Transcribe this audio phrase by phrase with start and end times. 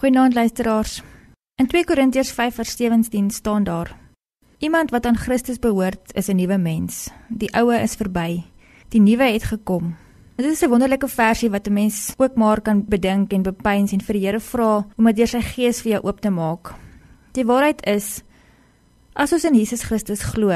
[0.00, 1.02] Goeienaand luisteraars.
[1.60, 3.96] In 2 Korintiërs 5:17 staan daar:
[4.58, 7.10] Iemand wat aan Christus behoort, is 'n nuwe mens.
[7.28, 8.42] Die ou is verby.
[8.88, 9.96] Die nuwe het gekom.
[10.36, 14.00] Dit is 'n wonderlike versie wat 'n mens ook maar kan bedink en bepeins en
[14.00, 16.74] vir die Here vra om dit deur sy gees vir jou oop te maak.
[17.32, 18.22] Die waarheid is
[19.12, 20.48] as ons in Jesus Christus glo,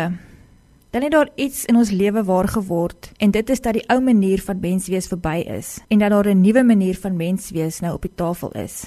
[0.91, 4.01] dan het daar iets in ons lewe waar geword en dit is dat die ou
[4.01, 8.03] manier van menswees verby is en dat daar 'n nuwe manier van menswees nou op
[8.03, 8.85] die tafel is.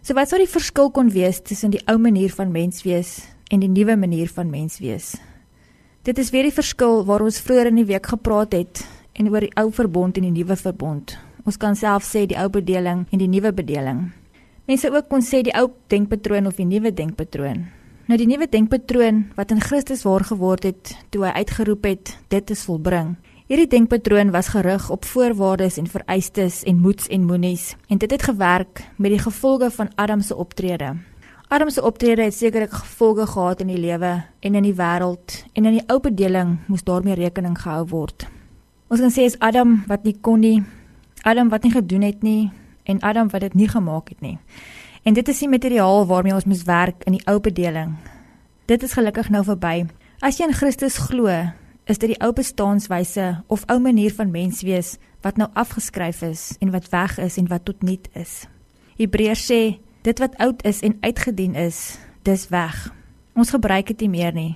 [0.00, 3.18] So wat sou die verskil kon wees tussen die ou manier van menswees
[3.52, 5.12] en die nuwe manier van menswees?
[6.08, 8.80] Dit is weer die verskil waar ons vroeër in die week gepraat het
[9.12, 11.18] en oor die ou verbond en die nuwe verbond.
[11.44, 14.06] Ons kan self sê die ou bedeling en die nuwe bedeling.
[14.64, 17.66] Mense ook kon sê die ou denkpatroon of die nuwe denkpatroon.
[18.10, 22.48] Nou die nuwe denkpatroon wat in Christus waar geword het toe hy uitgeroep het, dit
[22.50, 23.12] is volbring.
[23.46, 28.24] Hierdie denkpatroon was gerig op voorwaardes en vereistes en moets en moenies en dit het
[28.26, 30.96] gewerk met die gevolge van Adam se optrede.
[31.54, 35.70] Adam se optrede het sekerlik gevolge gehad in die lewe en in die wêreld en
[35.70, 38.26] in die ou bedeling moes daarmee rekening gehou word.
[38.90, 40.64] Ons kan sê is Adam wat nie kon nie,
[41.22, 42.50] Adam wat nie gedoen het nie
[42.90, 44.38] en Adam wat dit nie gemaak het nie.
[45.02, 47.94] En dit is die materiaal waarmee ons moet werk in die ou bedeling.
[48.68, 49.86] Dit is gelukkig nou verby.
[50.20, 51.32] As jy in Christus glo,
[51.88, 56.42] is dit die ou bestaanswyse of ou manier van mens wees wat nou afgeskryf is
[56.60, 58.44] en wat weg is en wat tot niet is.
[59.00, 59.60] Hebreërs sê
[60.04, 62.76] dit wat oud is en uitgedien is, dis weg.
[63.34, 64.52] Ons gebruik dit nie meer nie.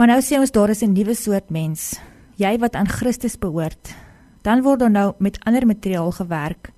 [0.00, 2.00] Maar nou sê ons daar is 'n nuwe soort mens,
[2.36, 3.94] jy wat aan Christus behoort.
[4.42, 6.72] Dan word daar nou met ander materiaal gewerk.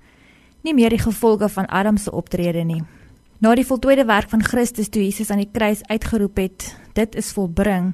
[0.63, 2.83] Nie meer die gevolge van Adam se optrede nie.
[3.37, 7.29] Na die voltooide werk van Christus toe Jesus aan die kruis uitgeroep het, dit is
[7.35, 7.93] volbring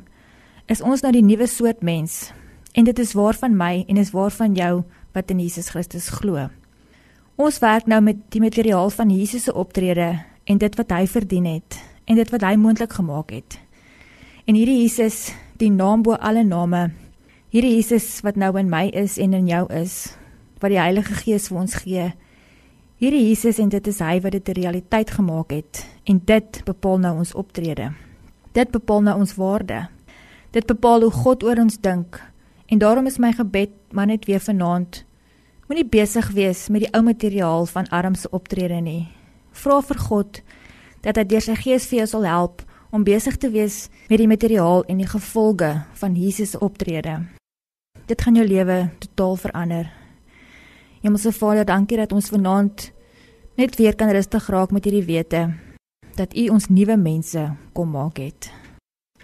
[0.72, 2.32] is ons nou die nuwe soort mens
[2.72, 6.08] en dit is waar van my en is waar van jou wat in Jesus Christus
[6.16, 6.48] glo.
[7.36, 10.08] Ons werk nou met die materiaal van Jesus se optrede
[10.48, 13.60] en dit wat hy verdien het en dit wat hy moontlik gemaak het.
[14.48, 16.94] En hierdie Jesus, die naam bo alle name,
[17.52, 20.16] hierdie Jesus wat nou in my is en in jou is,
[20.64, 22.12] wat die Heilige Gees vir ons gee.
[23.04, 26.98] Hierdie Jesus en dit is hy wat dit 'n realiteit gemaak het en dit bepaal
[26.98, 27.92] nou ons optrede.
[28.54, 29.90] Dit bepaal nou ons waarde.
[30.52, 32.22] Dit bepaal hoe God oor ons dink.
[32.66, 35.04] En daarom is my gebed maar net weer vanaand.
[35.68, 39.08] Moenie besig wees met die ou materiaal van Adam se optrede nie.
[39.52, 40.42] Vra vir God
[41.02, 44.28] dat hy deur sy gees vir jou sal help om besig te wees met die
[44.28, 47.26] materiaal en die gevolge van Jesus se optrede.
[48.06, 50.03] Dit gaan jou lewe totaal verander.
[51.04, 52.92] Hemelse Vader, dankie dat ons vanaand
[53.60, 55.42] net weer kan rustig raak met hierdie wete
[56.16, 57.44] dat U ons nuwe mense
[57.76, 58.52] kom maak het.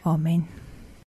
[0.04, 0.59] Amen.